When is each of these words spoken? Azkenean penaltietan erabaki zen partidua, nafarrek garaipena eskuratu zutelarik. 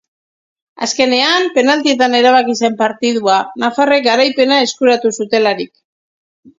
Azkenean 0.85 1.45
penaltietan 1.57 2.17
erabaki 2.21 2.57
zen 2.63 2.79
partidua, 2.81 3.37
nafarrek 3.67 4.11
garaipena 4.11 4.63
eskuratu 4.69 5.17
zutelarik. 5.23 5.77